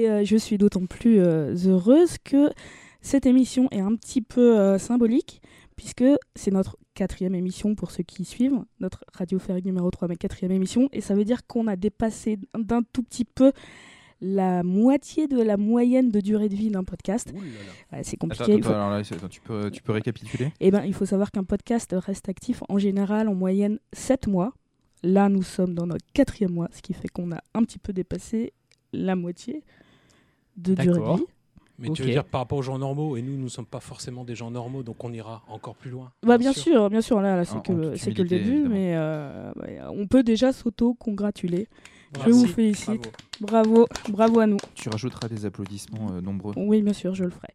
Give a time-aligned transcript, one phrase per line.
[0.00, 2.50] Et euh, je suis d'autant plus euh, heureuse que
[3.02, 5.42] cette émission est un petit peu euh, symbolique,
[5.76, 6.04] puisque
[6.34, 10.52] c'est notre quatrième émission pour ceux qui suivent, notre Radio Ferry numéro 3, mais quatrième
[10.52, 13.52] émission, et ça veut dire qu'on a dépassé d'un tout petit peu
[14.22, 17.30] la moitié de la moyenne de durée de vie d'un podcast.
[17.92, 18.44] Ouais, c'est compliqué.
[18.44, 20.52] attends, il faut- alors là, c'est- attends, tu, peux, tu peux récapituler?
[20.60, 24.52] Eh ben, il faut savoir qu'un podcast reste actif en général en moyenne 7 mois.
[25.02, 27.92] Là, nous sommes dans notre quatrième mois, ce qui fait qu'on a un petit peu
[27.94, 28.52] dépassé
[28.92, 29.62] la moitié
[30.56, 31.16] de durée de D'accord.
[31.16, 31.24] vie.
[31.78, 33.80] Mais tu veux dire par rapport aux gens normaux, et nous, nous ne sommes pas
[33.80, 36.12] forcément des gens normaux, donc on ira encore plus loin.
[36.22, 38.68] Bah, bien sûr, bien sûr, là, là, c'est que, que le début, évidemment.
[38.68, 41.68] mais euh, ouais, on peut déjà s'auto-congratuler.
[42.12, 42.32] Je Merci.
[42.32, 43.12] vous félicite.
[43.40, 43.86] Bravo.
[43.86, 44.58] Bravo, bravo à nous.
[44.74, 46.52] Tu rajouteras des applaudissements euh, nombreux.
[46.56, 47.48] Oui, bien sûr, je le ferai.